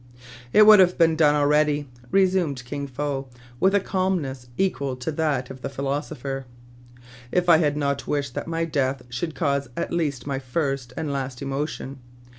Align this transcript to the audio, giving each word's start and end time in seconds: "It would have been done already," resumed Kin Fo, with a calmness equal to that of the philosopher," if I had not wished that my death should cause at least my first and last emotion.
"It 0.51 0.65
would 0.65 0.79
have 0.79 0.97
been 0.97 1.15
done 1.15 1.35
already," 1.35 1.87
resumed 2.09 2.65
Kin 2.65 2.87
Fo, 2.87 3.27
with 3.59 3.75
a 3.75 3.79
calmness 3.79 4.47
equal 4.57 4.95
to 4.95 5.11
that 5.11 5.51
of 5.51 5.61
the 5.61 5.69
philosopher," 5.69 6.47
if 7.31 7.47
I 7.47 7.57
had 7.57 7.77
not 7.77 8.07
wished 8.07 8.33
that 8.33 8.47
my 8.47 8.65
death 8.65 9.03
should 9.11 9.35
cause 9.35 9.67
at 9.77 9.93
least 9.93 10.25
my 10.25 10.39
first 10.39 10.91
and 10.97 11.13
last 11.13 11.39
emotion. 11.43 11.99